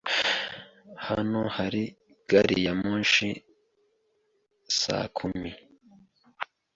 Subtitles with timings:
[1.07, 1.83] Hano hari
[2.29, 3.29] gari ya moshi
[4.79, 5.51] saa kumi.